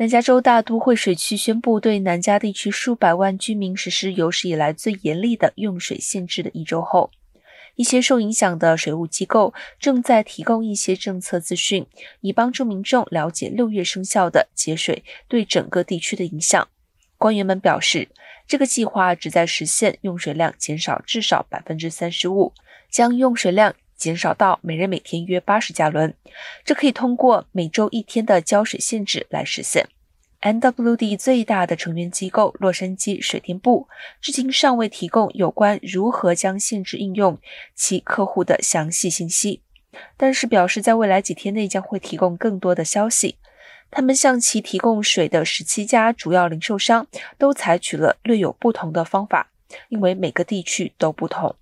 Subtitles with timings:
[0.00, 7.10] 南加州大都会水区宣布对南加地区数百万居民实施有史以来最严厉的用水限制的一周后，
[7.76, 11.86] 一些受影响的水务机构正在提供一些政策资讯，
[12.22, 16.66] 以帮助民众了解六月生效的节水对整个地区的影响。
[17.18, 18.08] 官员们表示，
[18.46, 22.54] 这个计划旨在实现用水量减少至少百分之三十五，
[22.90, 23.74] 将用水量。
[24.00, 26.14] 减少到每人每天约八十加仑，
[26.64, 29.86] 这可以通过每周一天的浇水限制来实现。
[30.40, 33.88] NWD 最大的成员机构洛杉矶水电部
[34.22, 37.38] 至今尚未提供有关如何将限制应用
[37.74, 39.60] 其客户的详细信息，
[40.16, 43.36] 但是表示在未来几天内将会提供更多的消息。
[43.90, 47.06] 他们向其提供水的十七家主要零售商
[47.36, 49.50] 都采取了略有不同的方法，
[49.90, 51.54] 因为每个地区都不同。